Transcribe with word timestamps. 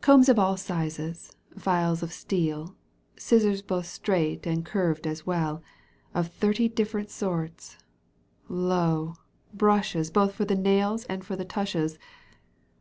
Combs 0.00 0.28
of 0.28 0.36
all 0.36 0.56
sizes, 0.56 1.36
files 1.56 2.02
of 2.02 2.12
steel, 2.12 2.74
Scissors 3.16 3.62
both 3.62 3.86
straight 3.86 4.44
and 4.44 4.66
curved 4.66 5.06
as 5.06 5.24
well. 5.24 5.62
Of 6.12 6.26
thirty 6.32 6.68
different 6.68 7.08
sorts, 7.08 7.78
lo! 8.48 9.14
brushes 9.54 10.10
Both 10.10 10.34
for 10.34 10.44
the 10.44 10.56
nails 10.56 11.04
and 11.04 11.24
for 11.24 11.36
the 11.36 11.44
tushes. 11.44 12.00